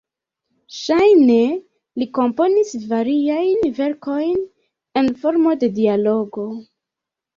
Ŝajne 0.75 1.35
li 2.03 2.07
komponis 2.17 2.73
variajn 2.93 3.69
verkojn 3.81 4.43
en 5.03 5.13
formo 5.23 5.55
de 5.65 5.71
dialogo. 5.77 6.49